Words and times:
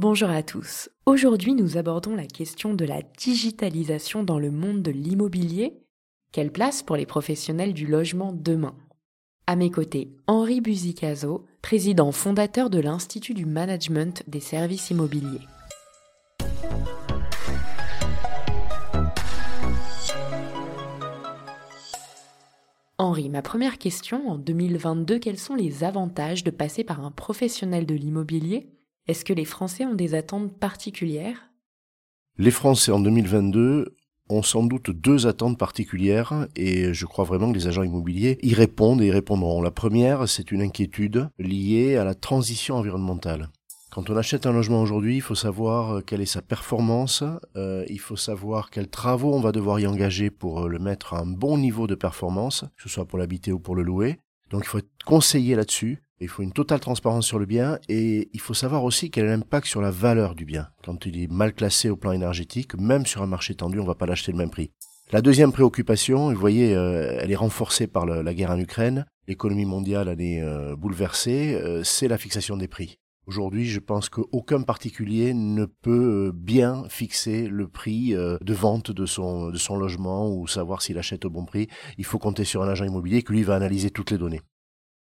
Bonjour 0.00 0.30
à 0.30 0.44
tous. 0.44 0.88
Aujourd'hui, 1.06 1.54
nous 1.54 1.76
abordons 1.76 2.14
la 2.14 2.28
question 2.28 2.72
de 2.72 2.84
la 2.84 3.02
digitalisation 3.18 4.22
dans 4.22 4.38
le 4.38 4.52
monde 4.52 4.80
de 4.80 4.92
l'immobilier. 4.92 5.82
Quelle 6.30 6.52
place 6.52 6.84
pour 6.84 6.94
les 6.94 7.04
professionnels 7.04 7.74
du 7.74 7.84
logement 7.84 8.32
demain? 8.32 8.76
À 9.48 9.56
mes 9.56 9.72
côtés, 9.72 10.12
Henri 10.28 10.60
Buzicazo, 10.60 11.46
président 11.62 12.12
fondateur 12.12 12.70
de 12.70 12.78
l'Institut 12.78 13.34
du 13.34 13.44
Management 13.44 14.22
des 14.28 14.38
services 14.38 14.90
immobiliers. 14.90 15.40
Henri, 22.98 23.30
ma 23.30 23.42
première 23.42 23.78
question, 23.78 24.30
en 24.30 24.38
2022, 24.38 25.18
quels 25.18 25.40
sont 25.40 25.56
les 25.56 25.82
avantages 25.82 26.44
de 26.44 26.52
passer 26.52 26.84
par 26.84 27.04
un 27.04 27.10
professionnel 27.10 27.84
de 27.84 27.96
l'immobilier? 27.96 28.77
Est-ce 29.08 29.24
que 29.24 29.32
les 29.32 29.46
Français 29.46 29.86
ont 29.86 29.94
des 29.94 30.14
attentes 30.14 30.52
particulières? 30.58 31.50
Les 32.36 32.50
Français 32.50 32.92
en 32.92 33.00
2022 33.00 33.96
ont 34.28 34.42
sans 34.42 34.62
doute 34.62 34.90
deux 34.90 35.26
attentes 35.26 35.56
particulières 35.58 36.46
et 36.54 36.92
je 36.92 37.06
crois 37.06 37.24
vraiment 37.24 37.50
que 37.50 37.56
les 37.56 37.66
agents 37.66 37.82
immobiliers 37.82 38.38
y 38.42 38.52
répondent 38.52 39.00
et 39.00 39.06
y 39.06 39.10
répondront. 39.10 39.62
La 39.62 39.70
première, 39.70 40.28
c'est 40.28 40.52
une 40.52 40.60
inquiétude 40.60 41.30
liée 41.38 41.96
à 41.96 42.04
la 42.04 42.14
transition 42.14 42.76
environnementale. 42.76 43.48
Quand 43.90 44.10
on 44.10 44.16
achète 44.18 44.44
un 44.44 44.52
logement 44.52 44.82
aujourd'hui, 44.82 45.16
il 45.16 45.22
faut 45.22 45.34
savoir 45.34 46.04
quelle 46.04 46.20
est 46.20 46.26
sa 46.26 46.42
performance, 46.42 47.24
euh, 47.56 47.86
il 47.88 48.00
faut 48.00 48.16
savoir 48.16 48.68
quels 48.68 48.90
travaux 48.90 49.32
on 49.32 49.40
va 49.40 49.52
devoir 49.52 49.80
y 49.80 49.86
engager 49.86 50.28
pour 50.28 50.64
euh, 50.64 50.68
le 50.68 50.78
mettre 50.78 51.14
à 51.14 51.20
un 51.20 51.26
bon 51.26 51.56
niveau 51.56 51.86
de 51.86 51.94
performance, 51.94 52.66
que 52.76 52.82
ce 52.82 52.90
soit 52.90 53.06
pour 53.06 53.18
l'habiter 53.18 53.52
ou 53.52 53.58
pour 53.58 53.74
le 53.74 53.82
louer. 53.82 54.18
Donc 54.50 54.64
il 54.64 54.68
faut 54.68 54.78
être 54.78 54.90
conseillé 55.06 55.54
là-dessus, 55.54 56.02
il 56.20 56.28
faut 56.28 56.42
une 56.42 56.52
totale 56.52 56.80
transparence 56.80 57.26
sur 57.26 57.38
le 57.38 57.46
bien 57.46 57.78
et 57.88 58.28
il 58.32 58.40
faut 58.40 58.54
savoir 58.54 58.84
aussi 58.84 59.10
quel 59.10 59.26
est 59.26 59.28
l'impact 59.28 59.66
sur 59.66 59.80
la 59.80 59.90
valeur 59.90 60.34
du 60.34 60.44
bien. 60.44 60.68
Quand 60.84 61.06
il 61.06 61.22
est 61.22 61.30
mal 61.30 61.52
classé 61.52 61.90
au 61.90 61.96
plan 61.96 62.12
énergétique, 62.12 62.74
même 62.74 63.06
sur 63.06 63.22
un 63.22 63.26
marché 63.26 63.54
tendu, 63.54 63.78
on 63.78 63.82
ne 63.82 63.88
va 63.88 63.94
pas 63.94 64.06
l'acheter 64.06 64.32
le 64.32 64.38
même 64.38 64.50
prix. 64.50 64.70
La 65.10 65.22
deuxième 65.22 65.52
préoccupation, 65.52 66.30
vous 66.30 66.38
voyez, 66.38 66.70
elle 66.70 67.30
est 67.30 67.36
renforcée 67.36 67.86
par 67.86 68.04
la 68.04 68.34
guerre 68.34 68.50
en 68.50 68.58
Ukraine, 68.58 69.06
l'économie 69.26 69.64
mondiale 69.64 70.08
elle 70.08 70.20
est 70.20 70.74
bouleversée, 70.76 71.80
c'est 71.82 72.08
la 72.08 72.18
fixation 72.18 72.58
des 72.58 72.68
prix. 72.68 72.98
Aujourd'hui, 73.28 73.66
je 73.66 73.78
pense 73.78 74.08
qu'aucun 74.08 74.62
particulier 74.62 75.34
ne 75.34 75.66
peut 75.66 76.28
euh, 76.28 76.32
bien 76.34 76.84
fixer 76.88 77.46
le 77.46 77.68
prix 77.68 78.14
euh, 78.14 78.38
de 78.40 78.54
vente 78.54 78.90
de 78.90 79.04
son 79.04 79.52
logement 79.76 80.30
ou 80.30 80.46
savoir 80.46 80.80
s'il 80.80 80.96
achète 80.96 81.26
au 81.26 81.30
bon 81.30 81.44
prix. 81.44 81.68
Il 81.98 82.06
faut 82.06 82.18
compter 82.18 82.44
sur 82.44 82.62
un 82.62 82.68
agent 82.70 82.86
immobilier 82.86 83.22
qui 83.22 83.32
lui 83.32 83.42
va 83.42 83.54
analyser 83.54 83.90
toutes 83.90 84.12
les 84.12 84.16
données. 84.16 84.40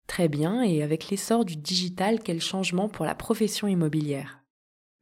Très 0.05 0.27
bien, 0.27 0.61
et 0.61 0.83
avec 0.83 1.09
l'essor 1.09 1.43
du 1.43 1.55
digital, 1.55 2.19
quel 2.23 2.39
changement 2.39 2.87
pour 2.87 3.05
la 3.05 3.15
profession 3.15 3.67
immobilière? 3.67 4.40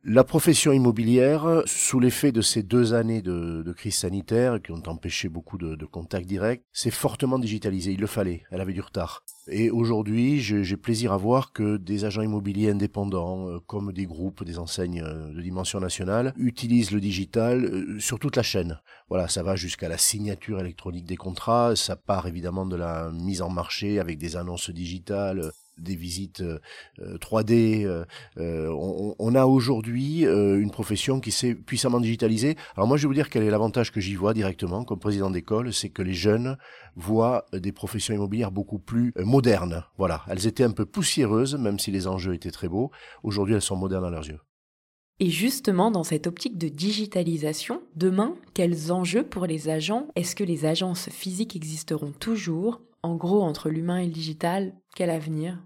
La 0.04 0.24
profession 0.24 0.72
immobilière, 0.72 1.64
sous 1.66 2.00
l'effet 2.00 2.32
de 2.32 2.42
ces 2.42 2.64
deux 2.64 2.94
années 2.94 3.22
de, 3.22 3.74
crise 3.74 3.96
sanitaire 3.96 4.62
qui 4.62 4.72
ont 4.72 4.82
empêché 4.88 5.30
beaucoup 5.30 5.58
de, 5.58 5.76
de 5.76 5.86
contacts 5.86 6.28
directs, 6.28 6.64
s'est 6.74 6.92
fortement 6.92 7.40
digitalisée. 7.40 7.92
Il 7.92 8.00
le 8.00 8.08
fallait, 8.08 8.44
elle 8.52 8.62
avait 8.62 8.74
du 8.74 8.82
retard. 8.82 9.24
Et 9.52 9.72
aujourd'hui, 9.72 10.40
j'ai 10.40 10.78
plaisir 10.78 11.12
à 11.12 11.18
voir 11.18 11.54
que 11.54 11.78
des 11.78 12.06
agents 12.06 12.22
immobiliers 12.22 12.70
indépendants, 12.70 13.50
euh, 13.50 13.60
comme 13.66 13.92
des 13.92 14.06
groupes, 14.06 14.44
des 14.44 14.60
enseignes 14.60 15.02
euh, 15.02 15.34
de 15.34 15.42
dimension 15.42 15.80
nationale, 15.80 16.34
utilisent 16.38 16.92
le 16.92 17.00
digital 17.00 17.66
euh, 17.66 18.00
sur 18.00 18.20
toute 18.20 18.36
la 18.36 18.44
chaîne. 18.44 18.80
Voilà, 19.10 19.28
ça 19.28 19.42
va 19.42 19.56
jusqu'à 19.56 19.90
la 19.90 19.98
signature 19.98 20.60
électronique 20.60 21.06
des 21.06 21.18
contrats, 21.18 21.76
ça 21.76 21.96
part 21.96 22.28
évidemment 22.28 22.66
de 22.66 22.76
la 22.76 23.12
mise 23.12 23.42
en 23.42 23.50
marché 23.50 24.00
avec 24.00 24.20
des 24.20 24.36
annonces 24.36 24.70
digitales, 24.70 25.52
des 25.80 25.96
visites 25.96 26.44
3D. 27.00 27.86
Euh, 27.86 28.06
euh, 28.38 28.70
euh, 28.70 29.14
on, 29.20 29.36
a 29.36 29.46
aujourd'hui 29.46 30.24
une 30.24 30.72
profession 30.72 31.20
qui 31.20 31.32
s'est 31.32 31.56
puissamment 31.56 32.00
digitalisée. 32.00 32.56
Alors 32.76 32.88
moi, 32.88 32.98
je 32.98 33.04
vais 33.04 33.08
vous 33.08 33.14
dire 33.14 33.30
quel 33.30 33.44
est 33.44 33.50
l'avantage 33.50 33.92
que 33.92 34.00
j'y 34.00 34.16
vois 34.16 34.34
directement 34.34 34.84
comme 34.84 35.00
président 35.00 35.30
d'école, 35.30 35.74
c'est 35.74 35.90
que 35.90 36.02
les 36.02 36.14
jeunes 36.14 36.58
voient 36.96 37.46
des 37.54 37.72
professions 37.72 38.14
immobilières 38.14 38.52
beaucoup 38.52 38.80
plus 38.80 39.14
modernes. 39.18 39.84
Voilà, 39.98 40.24
elles 40.28 40.48
étaient 40.48 40.64
un 40.64 40.72
peu 40.72 40.86
poussiéreuses, 40.86 41.56
même 41.56 41.80
si 41.80 41.92
les 41.92 42.08
enjeux 42.08 42.34
étaient 42.34 42.52
très 42.52 42.68
beaux. 42.68 42.92
Aujourd'hui, 43.24 43.56
elles 43.56 43.62
sont 43.62 43.76
modernes 43.76 44.06
à 44.06 44.10
leurs 44.10 44.28
yeux. 44.28 44.40
Et 45.22 45.30
justement, 45.30 45.92
dans 45.92 46.06
cette 46.06 46.28
optique 46.28 46.58
de 46.58 46.70
digitalisation, 46.70 47.82
demain, 47.96 48.36
quels 48.54 48.92
enjeux 48.94 49.24
pour 49.24 49.46
les 49.46 49.68
agents? 49.68 50.08
Est-ce 50.16 50.34
que 50.34 50.46
les 50.46 50.66
agences 50.66 51.10
physiques 51.10 51.58
existeront 51.58 52.14
toujours? 52.14 52.82
En 53.04 53.16
gros, 53.16 53.42
entre 53.42 53.70
l'humain 53.70 53.98
et 53.98 54.06
le 54.06 54.14
digital, 54.14 54.74
quel 54.96 55.10
avenir? 55.10 55.62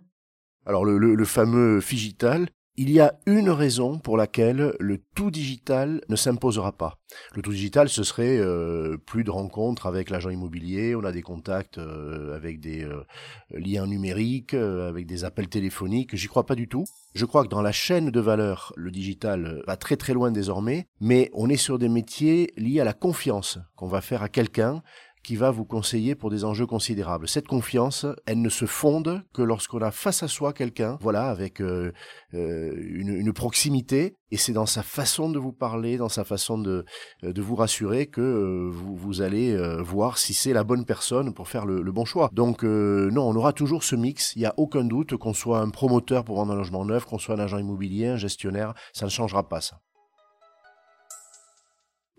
Alors 0.65 0.85
le, 0.85 0.97
le, 0.97 1.25
fameux 1.25 1.81
figital, 1.81 2.47
il 2.75 2.89
y 2.89 2.99
a 2.99 3.19
une 3.27 3.51
raison 3.51 3.99
pour 3.99 4.17
laquelle 4.17 4.73
le 4.79 4.97
tout 5.13 5.29
digital 5.29 6.01
ne 6.09 6.15
s'imposera 6.15 6.71
pas. 6.71 6.97
Le 7.35 7.43
tout 7.43 7.51
digital, 7.51 7.87
ce 7.87 8.01
serait 8.01 8.39
euh, 8.39 8.97
plus 8.97 9.23
de 9.23 9.29
rencontres 9.29 9.85
avec 9.85 10.09
l'agent 10.09 10.31
immobilier, 10.31 10.95
on 10.95 11.03
a 11.03 11.11
des 11.11 11.21
contacts 11.21 11.77
euh, 11.77 12.35
avec 12.35 12.59
des 12.59 12.83
euh, 12.83 13.03
liens 13.51 13.85
numériques, 13.85 14.55
avec 14.55 15.05
des 15.05 15.23
appels 15.23 15.49
téléphoniques. 15.49 16.15
J'y 16.15 16.27
crois 16.27 16.47
pas 16.47 16.55
du 16.55 16.67
tout. 16.67 16.85
Je 17.13 17.25
crois 17.25 17.43
que 17.43 17.49
dans 17.49 17.61
la 17.61 17.71
chaîne 17.71 18.09
de 18.09 18.19
valeur, 18.19 18.73
le 18.75 18.89
digital 18.89 19.61
va 19.67 19.77
très 19.77 19.95
très 19.95 20.13
loin 20.13 20.31
désormais, 20.31 20.87
mais 20.99 21.29
on 21.33 21.49
est 21.49 21.57
sur 21.57 21.77
des 21.77 21.89
métiers 21.89 22.53
liés 22.57 22.79
à 22.79 22.85
la 22.85 22.93
confiance 22.93 23.59
qu'on 23.75 23.87
va 23.87 24.01
faire 24.01 24.23
à 24.23 24.29
quelqu'un 24.29 24.81
qui 25.23 25.35
va 25.35 25.51
vous 25.51 25.65
conseiller 25.65 26.15
pour 26.15 26.29
des 26.29 26.43
enjeux 26.43 26.65
considérables. 26.65 27.27
Cette 27.27 27.47
confiance, 27.47 28.05
elle 28.25 28.41
ne 28.41 28.49
se 28.49 28.65
fonde 28.65 29.23
que 29.33 29.41
lorsqu'on 29.41 29.81
a 29.81 29.91
face 29.91 30.21
à 30.21 30.27
soi 30.27 30.53
quelqu'un, 30.53 30.97
voilà, 31.01 31.29
avec 31.29 31.61
euh, 31.61 31.91
euh, 32.33 32.73
une, 32.75 33.31
proximité, 33.33 34.15
et 34.31 34.37
c'est 34.37 34.51
dans 34.51 34.65
sa 34.65 34.83
façon 34.83 35.29
de 35.29 35.39
vous 35.39 35.53
parler, 35.53 35.97
dans 35.97 36.09
sa 36.09 36.23
façon 36.23 36.57
de, 36.57 36.85
de 37.23 37.41
vous 37.41 37.55
rassurer 37.55 38.07
que 38.07 38.69
vous, 38.69 38.95
vous, 38.95 39.21
allez 39.21 39.57
voir 39.81 40.17
si 40.17 40.33
c'est 40.33 40.53
la 40.53 40.63
bonne 40.63 40.85
personne 40.85 41.33
pour 41.33 41.47
faire 41.47 41.65
le, 41.65 41.81
le 41.81 41.91
bon 41.91 42.05
choix. 42.05 42.29
Donc 42.33 42.63
non, 42.63 43.27
on 43.27 43.35
aura 43.35 43.53
toujours 43.53 43.83
ce 43.83 43.95
mix, 43.95 44.35
il 44.35 44.39
n'y 44.39 44.45
a 44.45 44.53
aucun 44.57 44.83
doute 44.83 45.17
qu'on 45.17 45.33
soit 45.33 45.59
un 45.59 45.69
promoteur 45.69 46.23
pour 46.23 46.35
vendre 46.35 46.53
un 46.53 46.57
logement 46.57 46.85
neuf, 46.85 47.05
qu'on 47.05 47.17
soit 47.17 47.35
un 47.35 47.39
agent 47.39 47.57
immobilier, 47.57 48.07
un 48.07 48.17
gestionnaire, 48.17 48.73
ça 48.93 49.05
ne 49.05 49.11
changera 49.11 49.47
pas 49.47 49.61
ça. 49.61 49.79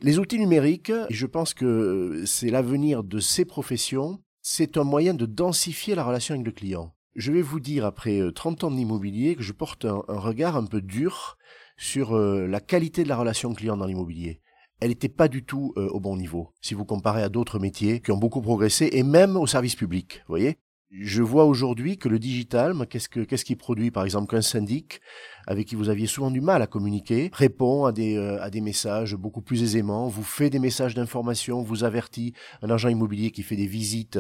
Les 0.05 0.19
outils 0.19 0.39
numériques, 0.39 0.93
je 1.09 1.25
pense 1.25 1.55
que 1.55 2.25
c'est 2.27 2.51
l'avenir 2.51 3.05
de 3.05 3.21
ces 3.21 3.47
professions. 3.47 4.21
C'est 4.43 4.77
un 4.77 4.85
moyen 4.85 5.15
de 5.15 5.25
densifier 5.25 5.95
la 5.95 6.05
relation 6.05 6.35
avec 6.35 6.45
le 6.45 6.53
client. 6.53 6.95
Je 7.17 7.33
vais 7.33 7.41
vous 7.41 7.59
dire, 7.59 7.87
après 7.87 8.21
30 8.35 8.65
euh, 8.65 8.67
ans 8.67 8.71
d'immobilier, 8.71 9.35
que 9.35 9.43
je 9.43 9.55
porte 9.55 9.87
un, 9.87 10.03
regard 10.07 10.57
un 10.57 10.67
peu 10.67 10.83
dur 10.83 11.39
sur 11.79 12.15
euh, 12.15 12.47
la 12.47 12.61
qualité 12.61 13.03
de 13.03 13.09
la 13.09 13.17
relation 13.17 13.55
client 13.55 13.79
dans 13.79 13.87
l'immobilier. 13.87 14.43
Elle 14.79 14.91
n'était 14.91 15.09
pas 15.09 15.27
du 15.27 15.43
tout 15.43 15.73
euh, 15.79 15.89
au 15.89 16.01
bon 16.01 16.19
niveau, 16.19 16.53
si 16.61 16.75
vous 16.75 16.85
comparez 16.85 17.23
à 17.23 17.31
d'autres 17.31 17.59
métiers 17.59 18.01
qui 18.01 18.13
ont 18.13 18.19
beaucoup 18.19 18.43
progressé, 18.43 18.91
et 18.93 19.05
même 19.05 19.39
au 19.39 19.47
service 19.47 19.75
public, 19.75 20.23
voyez? 20.29 20.59
Je 20.91 21.23
vois 21.23 21.45
aujourd'hui 21.45 21.99
que 21.99 22.09
le 22.09 22.19
digital, 22.19 22.75
qu'est-ce 22.89 23.09
que 23.09 23.21
qu'est-ce 23.21 23.45
qui 23.45 23.57
produit? 23.57 23.91
Par 23.91 24.05
exemple 24.05 24.31
qu'un 24.31 24.43
syndic 24.43 25.01
avec 25.47 25.67
qui 25.69 25.75
vous 25.75 25.89
aviez 25.89 26.07
souvent 26.07 26.31
du 26.31 26.41
mal 26.41 26.63
à 26.63 26.67
communiquer 26.67 27.31
répond 27.33 27.85
à 27.85 27.93
des 27.93 28.17
euh, 28.17 28.41
à 28.43 28.51
des 28.51 28.61
messages 28.61 29.15
beaucoup 29.17 29.43
plus 29.43 29.63
aisément, 29.63 30.09
vous 30.09 30.23
fait 30.23 30.51
des 30.51 30.59
messages 30.59 30.95
d'information, 30.95 31.63
vous 31.63 31.85
avertit 31.85 32.33
un 32.63 32.71
agent 32.71 32.89
immobilier 32.89 33.31
qui 33.31 33.43
fait 33.43 33.57
des 33.57 33.67
visites, 33.67 34.19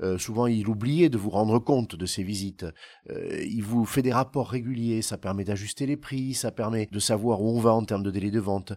euh, 0.00 0.18
souvent 0.18 0.46
il 0.46 0.68
oubliait 0.68 1.10
de 1.10 1.18
vous 1.18 1.30
rendre 1.30 1.58
compte 1.58 1.94
de 1.96 2.06
ces 2.06 2.22
visites. 2.22 2.66
Euh, 3.10 3.44
il 3.44 3.62
vous 3.62 3.84
fait 3.84 4.02
des 4.02 4.12
rapports 4.12 4.48
réguliers, 4.48 5.02
ça 5.02 5.18
permet 5.18 5.44
d'ajuster 5.44 5.86
les 5.86 5.96
prix, 5.96 6.34
ça 6.34 6.50
permet 6.50 6.88
de 6.90 6.98
savoir 6.98 7.42
où 7.42 7.48
on 7.48 7.60
va 7.60 7.72
en 7.72 7.84
termes 7.84 8.02
de 8.02 8.10
délai 8.10 8.30
de 8.30 8.40
vente. 8.40 8.72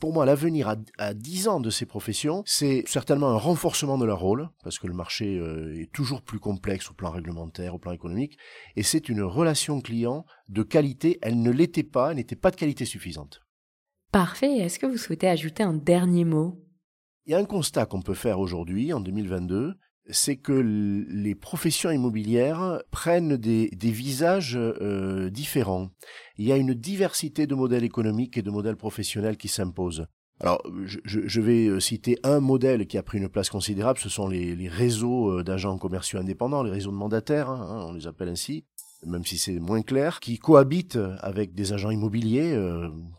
Pour 0.00 0.12
moi, 0.12 0.26
l'avenir 0.26 0.68
à, 0.68 0.76
à 0.98 1.14
10 1.14 1.48
ans 1.48 1.60
de 1.60 1.70
ces 1.70 1.86
professions, 1.86 2.42
c'est 2.44 2.84
certainement 2.86 3.30
un 3.30 3.38
renforcement 3.38 3.96
de 3.96 4.04
leur 4.04 4.20
rôle, 4.20 4.50
parce 4.62 4.78
que 4.78 4.86
le 4.86 4.92
marché 4.92 5.38
euh, 5.38 5.80
est 5.80 5.90
toujours 5.90 6.20
plus 6.20 6.38
complexe 6.38 6.90
au 6.90 6.94
plan 6.94 7.10
réglementaire, 7.10 7.74
au 7.74 7.78
plan 7.78 7.92
économique, 7.92 8.36
et 8.76 8.82
c'est 8.82 9.08
une 9.08 9.22
relation 9.22 9.80
client 9.80 10.26
de 10.48 10.62
qualité. 10.62 11.18
Elle 11.22 11.40
ne 11.40 11.50
l'était 11.50 11.82
pas, 11.82 12.10
elle 12.10 12.16
n'était 12.16 12.36
pas 12.36 12.50
de 12.50 12.56
qualité 12.56 12.84
suffisante. 12.84 13.40
Parfait. 14.12 14.58
Est-ce 14.58 14.78
que 14.78 14.86
vous 14.86 14.98
souhaitez 14.98 15.28
ajouter 15.28 15.62
un 15.62 15.74
dernier 15.74 16.24
mot? 16.24 16.62
Il 17.24 17.32
y 17.32 17.34
a 17.34 17.38
un 17.38 17.44
constat 17.44 17.86
qu'on 17.86 18.02
peut 18.02 18.14
faire 18.14 18.38
aujourd'hui, 18.38 18.92
en 18.92 19.00
2022, 19.00 19.74
c'est 20.10 20.36
que 20.36 20.52
les 20.52 21.34
professions 21.34 21.90
immobilières 21.90 22.82
prennent 22.90 23.36
des, 23.36 23.68
visages 23.82 24.56
euh, 24.56 25.30
différents. 25.30 25.90
Il 26.38 26.46
y 26.46 26.52
a 26.52 26.56
une 26.56 26.74
diversité 26.74 27.46
de 27.46 27.54
modèles 27.54 27.84
économiques 27.84 28.36
et 28.36 28.42
de 28.42 28.50
modèles 28.50 28.76
professionnels 28.76 29.36
qui 29.36 29.48
s'imposent. 29.48 30.06
Alors, 30.38 30.62
je, 30.84 31.40
vais 31.40 31.66
euh, 31.66 31.80
citer 31.80 32.18
un 32.22 32.40
modèle 32.40 32.86
qui 32.86 32.98
a 32.98 33.02
pris 33.02 33.16
une 33.18 33.30
place 33.30 33.48
considérable, 33.48 33.98
ce 33.98 34.10
sont 34.10 34.28
les, 34.28 34.68
réseaux 34.68 35.38
euh, 35.38 35.42
d'agents 35.42 35.78
commerciaux 35.78 36.18
indépendants, 36.18 36.62
les 36.62 36.70
réseaux 36.70 36.90
de 36.90 36.96
mandataires, 36.96 37.48
hein, 37.48 37.66
hein, 37.70 37.86
on 37.88 37.94
les 37.94 38.06
appelle 38.06 38.28
ainsi, 38.28 38.66
même 39.06 39.24
si 39.24 39.38
c'est 39.38 39.58
moins 39.58 39.80
clair, 39.80 40.20
qui 40.20 40.38
cohabitent 40.38 40.98
avec 41.20 41.54
des 41.54 41.72
agents 41.72 41.90
immobiliers 41.90 42.54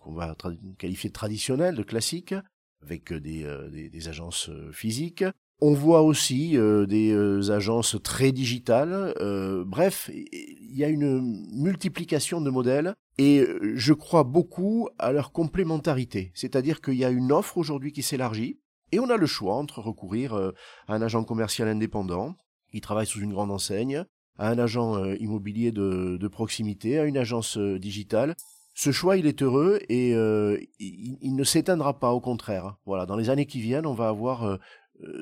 qu'on 0.02 0.14
va 0.14 0.36
qualifier 0.78 1.10
de 1.10 1.14
traditionnels, 1.14 1.76
de 1.76 1.84
classiques, 1.84 2.36
avec 2.84 3.12
des 3.14 4.08
agences 4.08 4.52
physiques, 4.72 5.24
On 5.60 5.74
voit 5.74 6.04
aussi 6.04 6.56
euh, 6.56 6.86
des 6.86 7.12
euh, 7.12 7.50
agences 7.50 7.98
très 8.04 8.32
digitales. 8.32 9.16
Euh, 9.20 9.64
bref, 9.66 10.12
il 10.14 10.78
y 10.78 10.84
a 10.84 10.88
une 10.88 11.48
multiplication 11.52 12.42
de 12.42 12.52
modèles 12.52 12.94
et 13.18 13.44
je 13.74 13.94
crois 13.94 14.24
beaucoup 14.24 14.88
à 15.00 15.12
leur 15.12 15.32
complémentarité. 15.32 16.32
C'est-à-dire 16.36 16.80
qu'il 16.82 16.94
y 16.94 17.06
a 17.06 17.10
une 17.10 17.32
offre 17.32 17.58
aujourd'hui 17.58 17.92
qui 17.92 18.04
s'élargit 18.04 18.60
et 18.92 19.00
on 19.00 19.10
a 19.10 19.18
le 19.18 19.26
choix 19.26 19.56
entre 19.56 19.82
recourir 19.82 20.36
à 20.36 20.54
un 20.94 21.02
agent 21.02 21.24
commercial 21.24 21.68
indépendant 21.68 22.36
qui 22.72 22.80
travaille 22.80 23.08
sous 23.08 23.22
une 23.22 23.34
grande 23.34 23.50
enseigne, 23.50 24.06
à 24.38 24.50
un 24.50 24.60
agent 24.60 25.04
immobilier 25.16 25.72
de, 25.72 26.28
proximité, 26.28 27.00
à 27.00 27.06
une 27.06 27.18
agence 27.18 27.58
digitale. 27.58 28.36
Ce 28.76 28.92
choix, 28.92 29.18
il 29.18 29.26
est 29.26 29.42
heureux 29.42 29.80
et 29.90 30.12
il, 30.12 31.18
il, 31.20 31.36
ne 31.36 31.44
s'éteindra 31.44 31.98
pas, 31.98 32.12
au 32.12 32.22
contraire. 32.22 32.78
Voilà, 32.86 33.08
dans 33.08 33.16
les 33.16 33.32
années 33.32 33.48
qui 33.48 33.62
viennent, 33.62 33.88
on 33.88 33.96
va 33.96 34.10
avoir 34.10 34.60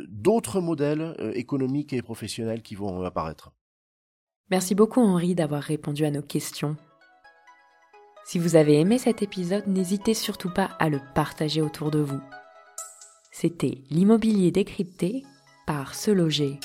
d'autres 0.08 0.62
modèles 0.62 1.16
euh, 1.20 1.32
économiques 1.34 1.94
et 1.94 2.02
professionnels 2.02 2.62
qui 2.62 2.76
vont 2.76 3.04
apparaître. 3.04 3.52
Merci 4.52 4.76
beaucoup 4.76 5.02
Henri 5.02 5.36
d'avoir 5.36 5.64
répondu 5.64 6.06
à 6.06 6.12
nos 6.12 6.22
questions. 6.22 6.78
Si 8.26 8.40
vous 8.40 8.56
avez 8.56 8.80
aimé 8.80 8.98
cet 8.98 9.22
épisode, 9.22 9.68
n'hésitez 9.68 10.14
surtout 10.14 10.52
pas 10.52 10.72
à 10.80 10.90
le 10.90 11.00
partager 11.14 11.62
autour 11.62 11.92
de 11.92 12.00
vous. 12.00 12.20
C'était 13.32 13.84
l'immobilier 13.90 14.52
décrypté 14.52 15.24
par 15.68 15.94
Se 15.94 16.10
Loger. 16.10 16.60